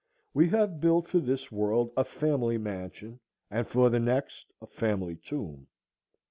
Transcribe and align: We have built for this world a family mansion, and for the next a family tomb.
We 0.33 0.49
have 0.49 0.81
built 0.81 1.07
for 1.09 1.19
this 1.19 1.51
world 1.51 1.91
a 1.95 2.03
family 2.03 2.57
mansion, 2.57 3.19
and 3.51 3.67
for 3.67 3.91
the 3.91 3.99
next 3.99 4.51
a 4.59 4.65
family 4.65 5.15
tomb. 5.15 5.67